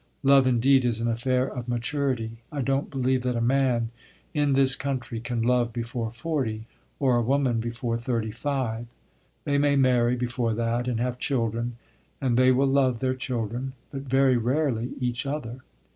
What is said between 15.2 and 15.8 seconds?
other.